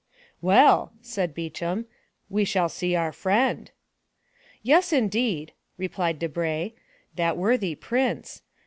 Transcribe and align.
"Well," 0.41 0.93
said 1.03 1.31
Beauchamp, 1.35 1.87
"we 2.27 2.43
shall 2.43 2.69
see 2.69 2.95
our 2.95 3.11
friend!" 3.11 3.69
"Yes, 4.63 4.91
indeed!" 4.91 5.53
replied 5.77 6.17
Debray. 6.17 6.71
"That 7.17 7.37
worthy 7.37 7.75
prince. 7.75 8.41